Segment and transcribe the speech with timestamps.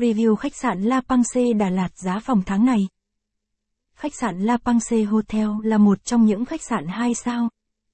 [0.00, 2.88] Review khách sạn La Pangse Đà Lạt giá phòng tháng này.
[3.94, 7.48] Khách sạn La Pangse Hotel là một trong những khách sạn 2 sao,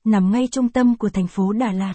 [0.05, 1.95] nằm ngay trung tâm của thành phố Đà Lạt.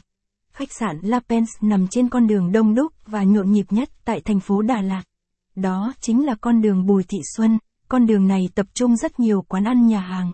[0.53, 4.21] Khách sạn La Pens nằm trên con đường đông đúc và nhộn nhịp nhất tại
[4.21, 5.03] thành phố Đà Lạt.
[5.55, 9.41] Đó chính là con đường Bùi Thị Xuân, con đường này tập trung rất nhiều
[9.41, 10.31] quán ăn nhà hàng,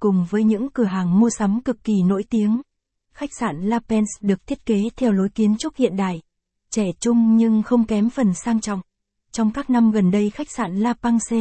[0.00, 2.60] cùng với những cửa hàng mua sắm cực kỳ nổi tiếng.
[3.12, 6.22] Khách sạn La Pens được thiết kế theo lối kiến trúc hiện đại,
[6.70, 8.80] trẻ trung nhưng không kém phần sang trọng.
[9.36, 11.36] Trong các năm gần đây khách sạn La Pangse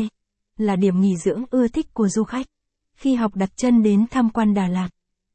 [0.58, 2.46] là điểm nghỉ dưỡng ưa thích của du khách.
[2.96, 4.90] Khi học đặt chân đến tham quan Đà Lạt,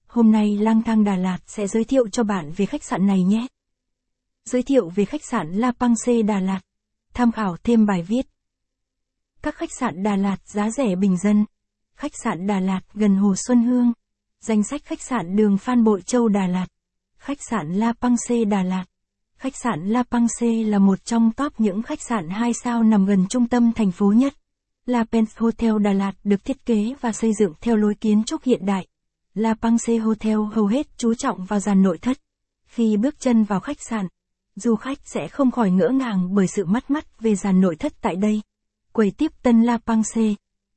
[0.07, 3.23] hôm nay lang thang Đà Lạt sẽ giới thiệu cho bạn về khách sạn này
[3.23, 3.47] nhé.
[4.45, 6.61] Giới thiệu về khách sạn La Pangse Đà Lạt.
[7.15, 8.27] Tham khảo thêm bài viết.
[9.43, 11.45] Các khách sạn Đà Lạt giá rẻ bình dân.
[11.95, 13.93] Khách sạn Đà Lạt gần Hồ Xuân Hương.
[14.41, 16.66] Danh sách khách sạn đường Phan Bội Châu Đà Lạt.
[17.19, 18.85] Khách sạn La Pangse Đà Lạt.
[19.43, 23.27] Khách sạn La Pangse là một trong top những khách sạn 2 sao nằm gần
[23.29, 24.35] trung tâm thành phố nhất.
[24.87, 28.43] La Pence Hotel Đà Lạt được thiết kế và xây dựng theo lối kiến trúc
[28.43, 28.87] hiện đại.
[29.35, 32.16] La Pangse Hotel hầu hết chú trọng vào dàn nội thất.
[32.66, 34.07] Khi bước chân vào khách sạn,
[34.57, 37.93] du khách sẽ không khỏi ngỡ ngàng bởi sự mắt mắt về dàn nội thất
[38.01, 38.43] tại đây.
[38.93, 40.35] Quầy tiếp tân La Pangse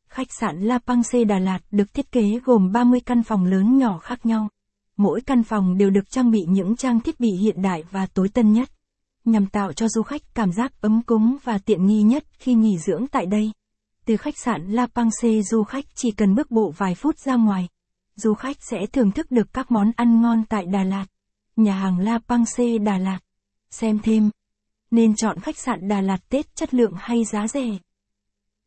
[0.08, 3.98] Khách sạn La Pangse Đà Lạt được thiết kế gồm 30 căn phòng lớn nhỏ
[3.98, 4.50] khác nhau.
[4.98, 8.30] Mỗi căn phòng đều được trang bị những trang thiết bị hiện đại và tối
[8.30, 8.70] tân nhất,
[9.26, 12.78] nhằm tạo cho du khách cảm giác ấm cúng và tiện nghi nhất khi nghỉ
[12.78, 13.52] dưỡng tại đây.
[14.06, 17.68] Từ khách sạn La Pangse du khách chỉ cần bước bộ vài phút ra ngoài.
[18.16, 21.06] Du khách sẽ thưởng thức được các món ăn ngon tại Đà Lạt.
[21.56, 23.20] Nhà hàng La Pangse Đà Lạt.
[23.72, 24.30] Xem thêm.
[24.92, 27.78] Nên chọn khách sạn Đà Lạt Tết chất lượng hay giá rẻ.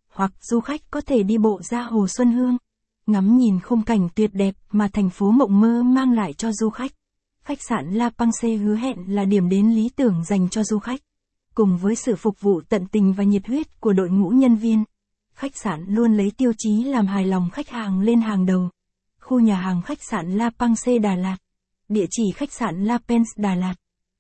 [0.09, 2.57] Hoặc du khách có thể đi bộ ra Hồ Xuân Hương
[3.07, 6.71] ngắm nhìn khung cảnh tuyệt đẹp mà thành phố mộng mơ mang lại cho du
[6.71, 6.93] khách.
[7.43, 11.01] Khách sạn La Pangse hứa hẹn là điểm đến lý tưởng dành cho du khách.
[11.55, 14.85] Cùng với sự phục vụ tận tình và nhiệt huyết của đội ngũ nhân viên,
[15.35, 18.71] khách sạn luôn lấy tiêu chí làm hài lòng khách hàng lên hàng đầu.
[19.21, 21.37] Khu nhà hàng khách sạn La Pangse Đà Lạt.
[21.89, 23.75] Địa chỉ khách sạn La Pens Đà Lạt.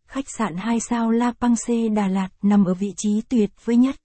[0.07, 3.97] Khách sạn 2 sao La Pangse Đà Lạt nằm ở vị trí tuyệt vời nhất,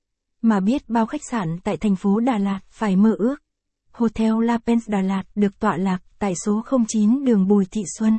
[0.41, 3.36] mà biết bao khách sạn tại thành phố Đà Lạt phải mơ ước.
[3.94, 8.18] Hotel La Pens Đà Lạt được tọa lạc tại số 09 đường Bùi Thị Xuân.